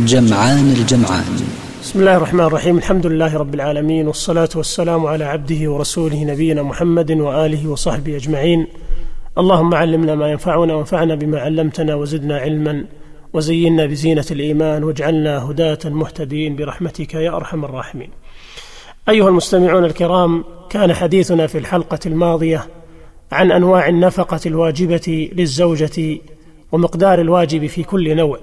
[0.00, 1.24] جمعان الجمعان.
[1.82, 2.78] بسم الله الرحمن الرحيم.
[2.78, 8.66] الحمد لله رب العالمين والصلاة والسلام على عبده ورسوله نبينا محمد وآله وصحبه أجمعين.
[9.38, 12.84] اللهم علمنا ما ينفعنا وانفعنا بما علمتنا وزدنا علما
[13.32, 18.10] وزينا بزينة الإيمان واجعلنا هداة مهتدين برحمتك يا أرحم الراحمين.
[19.08, 22.66] أيها المستمعون الكرام كان حديثنا في الحلقة الماضية
[23.32, 26.18] عن أنواع النفقة الواجبة للزوجة
[26.72, 28.38] ومقدار الواجب في كل نوع.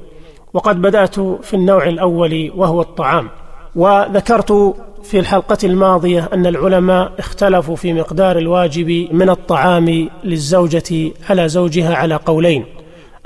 [0.54, 3.30] وقد بدأت في النوع الأول وهو الطعام.
[3.76, 11.96] وذكرت في الحلقة الماضية أن العلماء اختلفوا في مقدار الواجب من الطعام للزوجة على زوجها
[11.96, 12.66] على قولين.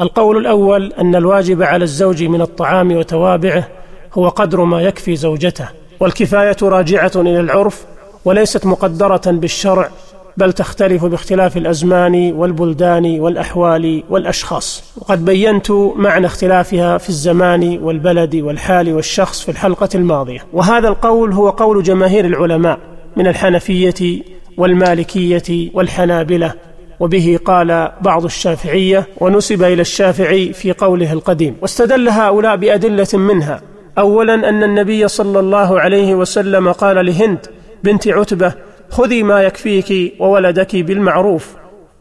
[0.02, 3.68] القول الأول أن الواجب على الزوج من الطعام وتوابعه
[4.14, 5.68] هو قدر ما يكفي زوجته
[6.00, 7.86] والكفاية راجعة إلى العرف
[8.26, 9.90] وليست مقدرة بالشرع
[10.38, 14.84] بل تختلف باختلاف الأزمان والبلدان والأحوال والأشخاص.
[14.98, 20.40] وقد بينت معنى اختلافها في الزمان والبلد والحال والشخص في الحلقة الماضية.
[20.54, 22.80] وهذا القول هو قول جماهير العلماء
[23.18, 24.22] من الحنفية
[24.58, 26.54] والمالكية والحنابلة.
[27.00, 33.62] وبه قال بعض الشافعية ونسب إلى الشافعي في قوله القديم واستدل هؤلاء بأدلة منها.
[33.98, 37.46] اولا أن النبي صلى الله عليه وسلم قال لهند
[37.84, 38.54] بنت عتبة
[38.94, 41.48] خذي ما يكفيك وولدك بالمعروف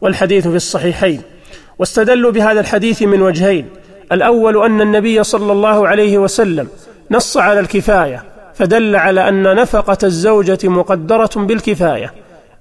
[0.01, 1.21] والحديث في الصحيحين.
[1.79, 3.69] واستدلوا بهذا الحديث من وجهين.
[4.11, 6.67] الأول أن النبي صلى الله عليه وسلم
[7.11, 12.13] نص على الكفاية فدل على أن نفقة الزوجة مقدرة بالكفاية.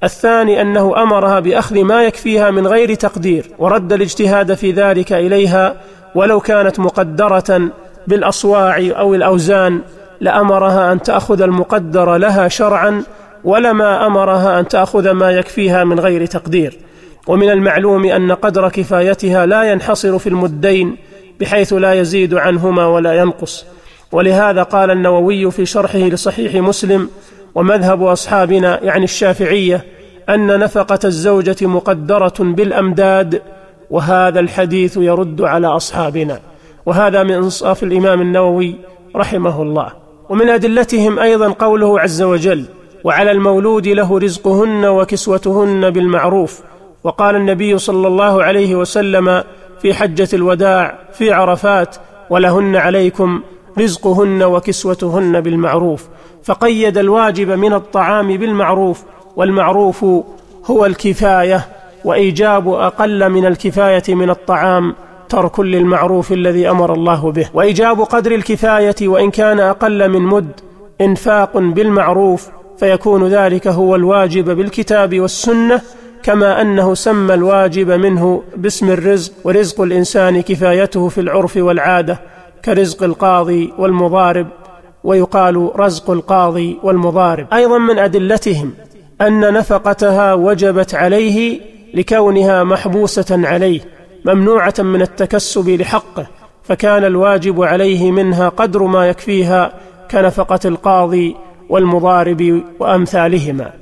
[0.05, 5.77] الثاني أنه أمرها بأخذ ما يكفيها من غير تقدير ورد الاجتهاد في ذلك إليها.
[6.15, 7.61] ولو كانت مقدرة
[8.07, 9.81] بالأصواع أو الأوزان
[10.21, 13.03] لأمرها أن تأخذ المقدر لها شرعا
[13.45, 16.79] ولما أمرها أن تأخذ ما يكفيها من غير تقدير.
[17.27, 20.97] ومن المعلوم أن قدر كفايتها لا ينحصر في المدين
[21.41, 23.67] بحيث لا يزيد عنهما ولا ينقص.
[24.13, 27.09] ولهذا قال النووي في شرحه لصحيح مسلم
[27.55, 29.85] ومذهب أصحابنا يعني الشافعية
[30.29, 33.43] أن نفقة الزوجة مقدرة بالأمداد
[33.91, 36.41] وهذا الحديث يرد على أصحابنا.
[36.87, 38.77] وهذا من إنصاف الإمام النووي
[39.17, 39.93] رحمه الله.
[40.29, 42.65] ومن أدلتهم أيضا قوله عز وجل
[43.05, 46.61] وعلى المولود له رزقهن وكسوتهن بالمعروف.
[47.05, 49.45] وقال النبي صلى الله عليه وسلم
[49.83, 51.97] في حجة الوداع في عرفات
[52.31, 53.43] ولهن عليكم
[53.79, 56.09] رزقهن وكسوتهن بالمعروف
[56.45, 59.03] فقيد الواجب من الطعام بالمعروف
[59.37, 60.05] والمعروف
[60.67, 61.67] هو الكفاية
[62.05, 64.95] وإيجاب أقل من الكفاية من الطعام
[65.29, 67.49] ترك للمعروف الذي أمر الله به.
[67.55, 70.61] وإيجاب قدر الكفاية وإن كان أقل من مد
[71.01, 75.81] إنفاق بالمعروف فيكون ذلك هو الواجب بالكتاب والسنة
[76.23, 82.21] كما أنه سمى الواجب منه باسم الرزق ورزق الإنسان كفايته في العرف والعادة
[82.65, 84.47] كرزق القاضي والمضارب
[85.05, 87.47] ويقال رزق القاضي والمضارب.
[87.53, 88.73] أيضا من أدلتهم
[89.21, 91.61] أن نفقتها وجبت عليه
[91.95, 93.81] لكونها محبوسة عليه
[94.25, 96.27] ممنوعة من التكسب لحقه
[96.63, 99.73] فكان الواجب عليه منها قدر ما يكفيها
[100.11, 101.37] كنفقة القاضي
[101.73, 103.73] والمضارب وأمثالهما.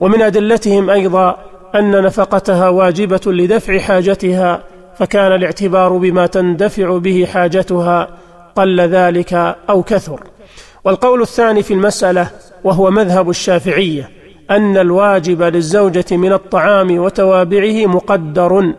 [0.00, 1.36] ومن أدلتهم أيضا
[1.74, 4.62] أن نفقتها واجبة لدفع حاجتها
[4.98, 8.08] فكان الاعتبار بما تندفع به حاجتها
[8.56, 9.34] قل ذلك
[9.70, 10.20] أو كثر.
[10.84, 12.30] والقول الثاني في المسألة
[12.64, 14.10] وهو مذهب الشافعية
[14.50, 18.74] أن الواجب للزوجة من الطعام وتوابعه مقدر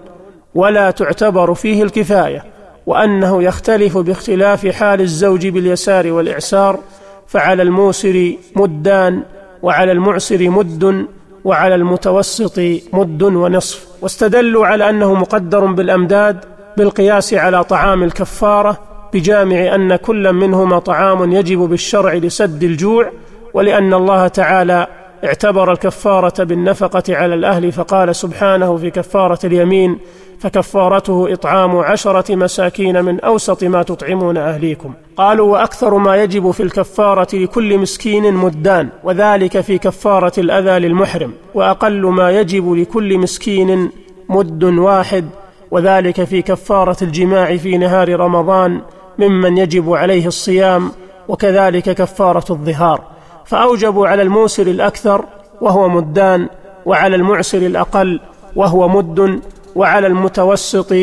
[0.56, 2.44] ولا تعتبر فيه الكفاية
[2.86, 6.80] وأنه يختلف باختلاف حال الزوج باليسار والإعسار
[7.28, 9.24] فعلى الموسر مدان
[9.62, 11.06] وعلى المعسر مد
[11.46, 12.60] وعلى المتوسط
[12.94, 13.88] مد ونصف.
[14.02, 16.46] واستدلوا على أنه مقدر بالأمداد
[16.78, 18.80] بالقياس على طعام الكفارة
[19.14, 23.12] بجامع أن كل منهما طعام يجب بالشرع لسد الجوع
[23.54, 24.88] ولأن الله تعالى
[25.24, 30.00] اعتبر الكفارة بالنفقة على الأهل فقال سبحانه في كفارة اليمين
[30.44, 34.94] فكفارته إطعام عشرة مساكين من أوسط ما تطعمون أهليكم.
[35.18, 42.06] قالوا وأكثر ما يجب في الكفارة لكل مسكين مدان وذلك في كفارة الأذى للمحرم وأقل
[42.06, 43.90] ما يجب لكل مسكين
[44.30, 45.26] مد واحد
[45.72, 48.82] وذلك في كفارة الجماع في نهار رمضان
[49.20, 50.92] ممن يجب عليه الصيام
[51.28, 53.02] وكذلك كفارة الظهار.
[53.46, 55.26] فأوجبوا على الموسر الأكثر
[55.62, 56.48] وهو مدان
[56.86, 58.20] وعلى المعسر الأقل
[58.56, 59.42] وهو مد
[59.76, 60.96] وعلى المتوسط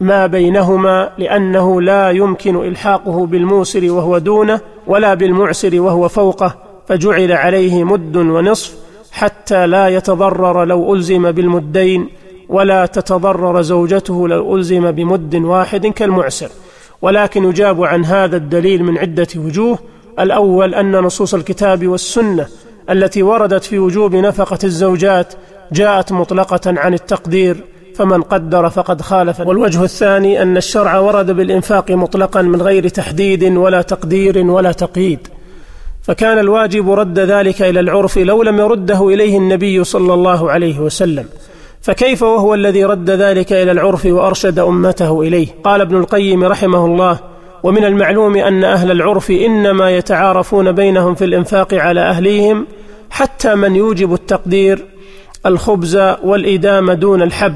[0.00, 6.54] ما بينهما لأنه لا يمكن إلحاقه بالموسر وهو دونه ولا بالمعسر وهو فوقه
[6.88, 8.74] فجعل عليه مد ونصف
[9.12, 12.08] حتى لا يتضرر لو ألزم بالمدين
[12.48, 16.48] ولا تتضرر زوجته لو ألزم بمد واحد كالمعسر.
[17.02, 19.78] ولكن يجاب عن هذا الدليل من عدة وجوه.
[20.18, 22.46] الأول أن نصوص الكتاب والسنة
[22.90, 25.34] التي وردت في وجوب نفقة الزوجات
[25.72, 27.56] جاءت مطلقة عن التقدير
[27.94, 29.40] فمن قدر فقد خالف.
[29.40, 35.28] والوجه الثاني أن الشرع ورد بالإنفاق مطلقا من غير تحديد ولا تقدير ولا تقييد.
[36.02, 41.26] فكان الواجب رد ذلك إلى العرف لو لم يرده إليه النبي صلى الله عليه وسلم.
[41.80, 47.18] فكيف وهو الذي رد ذلك إلى العرف وأرشد أمته إليه؟ قال ابن القيم رحمه الله
[47.62, 52.66] ومن المعلوم أن أهل العرف إنما يتعارفون بينهم في الإنفاق على أهليهم
[53.10, 54.84] حتى من يوجب التقدير
[55.46, 57.54] الخبز والإدام دون الحب.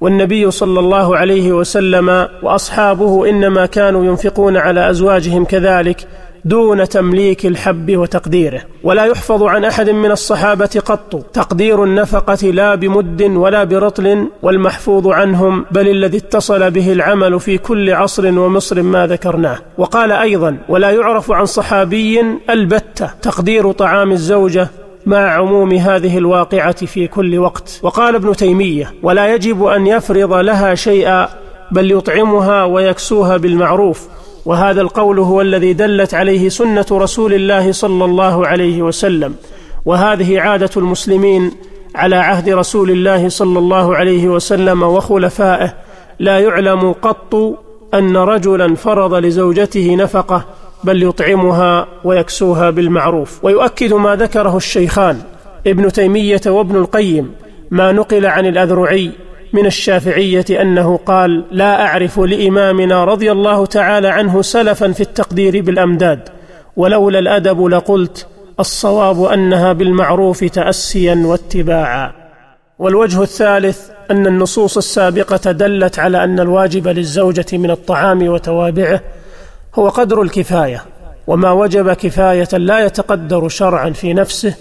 [0.00, 6.06] والنبي صلى الله عليه وسلم وأصحابه إنما كانوا ينفقون على أزواجهم كذلك
[6.44, 8.62] دون تمليك الحب وتقديره.
[8.82, 15.66] ولا يحفظ عن أحد من الصحابة قط تقدير النفقة لا بمد ولا برطل والمحفوظ عنهم
[15.70, 19.58] بل الذي اتصل به العمل في كل عصر ومصر ما ذكرناه.
[19.78, 22.20] وقال أيضا ولا يعرف عن صحابي
[22.50, 24.68] البتة تقدير طعام الزوجة
[25.06, 27.80] مع عموم هذه الواقعة في كل وقت.
[27.82, 31.28] وقال ابن تيمية ولا يجب أن يفرض لها شيئا
[31.72, 34.08] بل يطعمها ويكسوها بالمعروف.
[34.46, 39.34] وهذا القول هو الذي دلت عليه سنة رسول الله صلى الله عليه وسلم.
[39.86, 41.52] وهذه عادة المسلمين
[41.94, 45.74] على عهد رسول الله صلى الله عليه وسلم وخلفائه.
[46.18, 47.34] لا يعلم قط
[47.94, 50.44] أن رجلا فرض لزوجته نفقة
[50.84, 53.44] بل يطعمها ويكسوها بالمعروف.
[53.44, 55.20] ويؤكد ما ذكره الشيخان
[55.66, 57.34] ابن تيمية وابن القيم
[57.70, 59.10] ما نقل عن الأذرعي
[59.52, 66.28] من الشافعية أنه قال لا أعرف لإمامنا رضي الله تعالى عنه سلفا في التقدير بالأمداد
[66.76, 68.26] ولولا الأدب لقلت
[68.60, 72.12] الصواب أنها بالمعروف تاسيا واتباعا.
[72.78, 79.00] والوجه الثالث أن النصوص السابقة دلت على أن الواجب للزوجة من الطعام وتوابعه
[79.74, 80.84] هو قدر الكفاية
[81.26, 84.54] وما وجب كفاية لا يتقدر شرعا في نفسه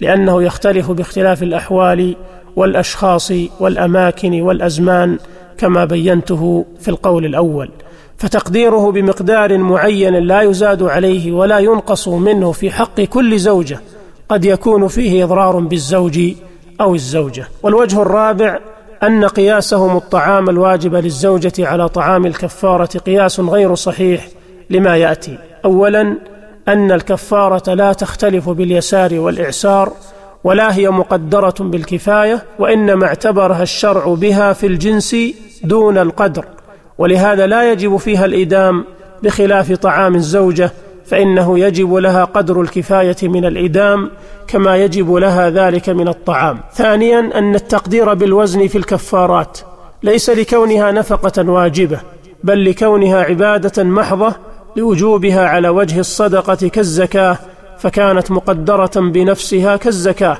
[0.00, 2.16] لأنه يختلف باختلاف الأحوال
[2.56, 5.18] والأشخاص والأماكن والأزمان
[5.58, 7.70] كما بينته في القول الأول.
[8.18, 13.80] فتقديره بمقدار معين لا يزاد عليه ولا ينقص منه في حق كل زوجة
[14.28, 16.20] قد يكون فيه إضرار بالزوج
[16.80, 17.48] أو الزوجة.
[17.62, 18.58] والوجه الرابع
[19.02, 24.28] أن قياسهم الطعام الواجب للزوجة على طعام الكفارة قياس غير صحيح
[24.72, 25.38] لما يأتي.
[25.64, 26.16] اولا
[26.68, 29.92] أن الكفارة لا تختلف باليسار والإعسار
[30.44, 35.16] ولا هي مقدرة بالكفاية وإنما اعتبرها الشرع بها في الجنس
[35.64, 36.44] دون القدر.
[36.98, 38.84] ولهذا لا يجب فيها الإدام
[39.22, 40.70] بخلاف طعام الزوجة
[41.04, 44.10] فإنه يجب لها قدر الكفاية من الإدام
[44.48, 46.60] كما يجب لها ذلك من الطعام.
[46.74, 49.58] ثانيا أن التقدير بالوزن في الكفارات
[50.02, 52.00] ليس لكونها نفقة واجبة
[52.44, 54.34] بل لكونها عبادة محضة
[54.76, 57.38] لوجوبها على وجه الصدقة كالزكاة
[57.78, 60.38] فكانت مقدرة بنفسها كالزكاة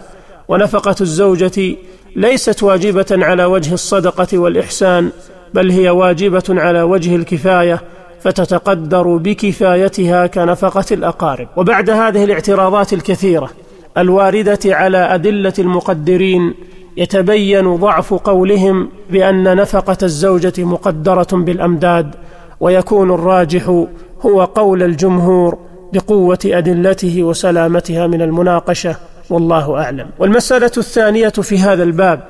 [0.49, 1.77] ونفقة الزوجة
[2.17, 5.11] ليست واجبة على وجه الصدقة والإحسان
[5.55, 7.81] بل هي واجبة على وجه الكفاية
[8.21, 11.49] فتتقدر بكفايتها كنفقة الأقارب.
[11.57, 13.51] وبعد هذه الاعتراضات الكثيرة
[13.99, 16.55] الواردة على أدلة المقدرين
[16.97, 22.15] يتبين ضعف قولهم بأن نفقة الزوجة مقدرة بالأمداد
[22.63, 23.87] ويكون الراجح
[24.21, 25.59] هو قول الجمهور
[25.93, 28.97] بقوة أدلته وسلامتها من المناقشة
[29.31, 30.07] والله أعلم.
[30.19, 32.21] والمسألة الثانية في هذا الباب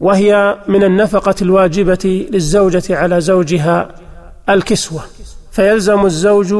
[0.00, 3.88] وهي من النفقة الواجبة للزوجة على زوجها
[4.48, 5.00] الكسوة.
[5.50, 6.54] فيلزم الزوج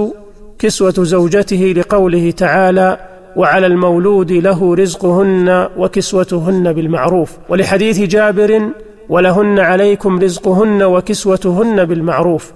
[0.58, 2.98] كسوة زوجته لقوله تعالى
[3.36, 8.68] وعلى المولود له رزقهن وكسوتهن بالمعروف ولحديث جابر
[9.08, 12.52] ولهن عليكم رزقهن وكسوتهن بالمعروف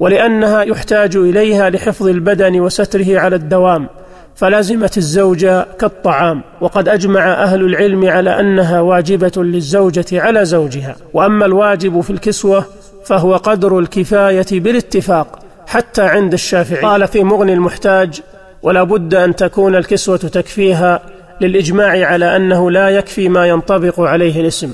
[0.00, 3.88] ولأنها يحتاج إليها لحفظ البدن وستره على الدوام
[4.34, 6.42] فلازمت الزوجه كالطعام.
[6.60, 10.96] وقد أجمع أهل العلم على أنها واجبة للزوجة على زوجها.
[11.14, 12.64] وأما الواجب في الكسوة
[13.04, 16.82] فهو قدر الكفاية بالاتفاق حتى عند الشافعي.
[16.82, 18.20] قال في مغني المحتاج
[18.62, 21.00] ولا بد أن تكون الكسوة تكفيها
[21.40, 24.72] للإجماع على أنه لا يكفي ما ينطبق عليه الاسم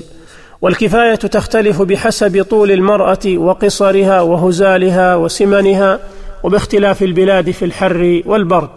[0.61, 5.99] والكفاية تختلف بحسب طول المرأة وقصرها وهزالها وسمنها
[6.43, 8.69] وباختلاف البلاد في الحر والبرد.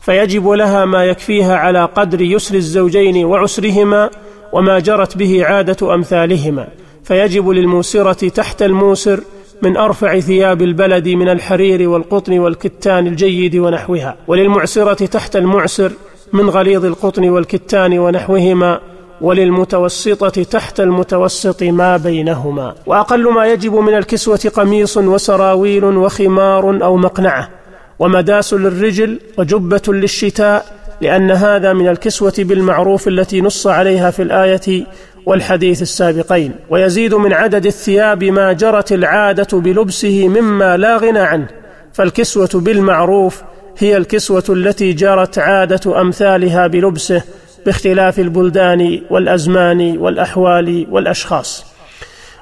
[0.00, 4.10] فيجب لها ما يكفيها على قدر يسر الزوجين وعسرهما
[4.52, 6.68] وما جرت به عادة أمثالهما.
[7.04, 9.20] فيجب للموسرة تحت الموسر
[9.62, 15.92] من أرفع ثياب البلد من الحرير والقطن والكتان الجيد ونحوها وللمعسرة تحت المعسر
[16.32, 18.80] من غليظ القطن والكتان ونحوهما
[19.20, 22.74] وللمتوسطة تحت المتوسط ما بينهما.
[22.86, 27.48] وأقل ما يجب من الكسوة قميص وسراويل وخمار أو مقنعة.
[27.98, 30.66] ومداس للرجل وجبة للشتاء
[31.00, 34.86] لأن هذا من الكسوة بالمعروف التي نص عليها في الآية
[35.26, 36.52] والحديث السابقين.
[36.70, 41.46] ويزيد من عدد الثياب ما جرت العادة بلبسه مما لا غنى عنه.
[41.92, 43.42] فالكسوة بالمعروف
[43.78, 47.22] هي الكسوة التي جرت عادة أمثالها بلبسه
[47.66, 51.66] باختلاف البلدان والأزمان والأحوال والأشخاص.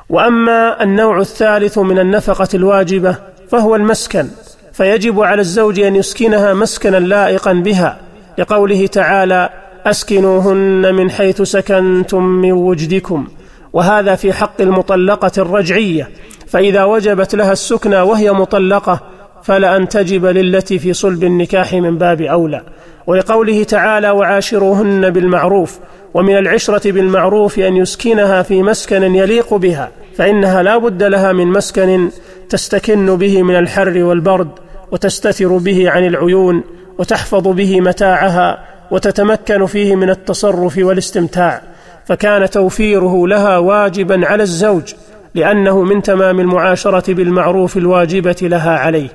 [0.09, 3.17] وأما النوع الثالث من النفقة الواجبة
[3.51, 4.29] فهو المسكن
[4.73, 7.99] فيجب على الزوج أن يسكنها مسكنا لائقا بها
[8.39, 9.51] لقوله تعالى
[9.87, 13.29] أسكنوهن من حيث سكنتم من وجدكم.
[13.73, 16.11] وهذا في حق المطلقة الرجعية
[16.47, 19.01] فإذا وجبت لها السكنى وهي مطلقة
[19.45, 22.63] فلأن تجب للتي في صلب النكاح من باب أولى.
[23.07, 25.79] ولقوله تعالى وعاشروهن بالمعروف
[26.15, 32.11] ومن العشرة بالمعروف أن يسكنها في مسكن يليق بها فإنها لا بد لها من مسكن
[32.49, 34.49] تستكن به من الحر والبرد
[34.93, 36.63] وتستتر به عن العيون
[36.99, 41.63] وتحفظ به متاعها وتتمكن فيه من التصرف والاستمتاع.
[42.07, 44.95] فكان توفيره لها واجبا على الزوج
[45.35, 49.09] لأنه من تمام المعاشرة بالمعروف الواجبة لها عليه.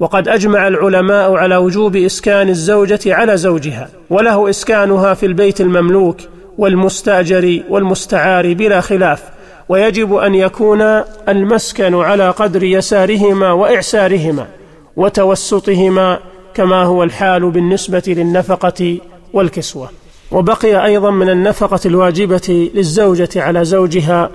[0.00, 6.16] وقد أجمع العلماء على وجوب إسكان الزوجة على زوجها وله إسكانها في البيت المملوك
[6.58, 9.22] والمستأجر والمستعار بلا خلاف
[9.68, 10.82] ويجب أن يكون
[11.28, 14.46] المسكن على قدر يسارهما وإعسارهما
[14.96, 16.18] وتوسطهما
[16.54, 18.98] كما هو الحال بالنسبة للنفقة
[19.32, 19.90] والكسوة.
[20.32, 24.30] وبقي أيضا من النفقة الواجبة للزوجة على زوجها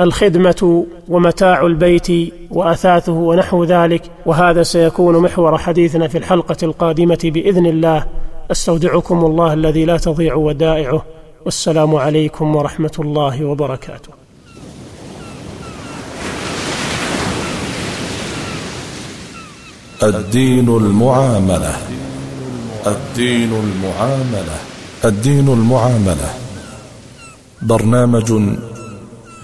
[0.00, 2.08] الخدمة ومتاع البيت
[2.50, 8.06] وأثاثه ونحو ذلك وهذا سيكون محور حديثنا في الحلقة القادمة بإذن الله.
[8.50, 11.04] أستودعكم الله الذي لا تضيع ودائعه.
[11.44, 14.10] والسلام عليكم ورحمة الله وبركاته.
[20.02, 21.76] الدين المعاملة.
[22.86, 24.58] الدين المعاملة.
[25.04, 26.34] الدين المعاملة.
[27.62, 28.32] برنامج